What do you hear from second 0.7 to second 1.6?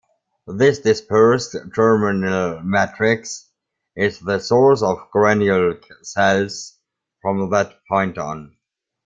dispersed